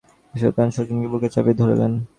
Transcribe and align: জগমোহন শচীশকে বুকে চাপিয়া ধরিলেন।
জগমোহন 0.33 0.69
শচীশকে 0.75 1.07
বুকে 1.11 1.29
চাপিয়া 1.33 1.57
ধরিলেন। 1.59 1.93